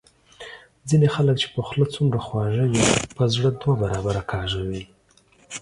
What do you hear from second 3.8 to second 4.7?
برابره کاږه